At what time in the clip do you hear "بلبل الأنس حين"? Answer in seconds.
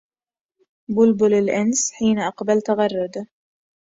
0.89-2.19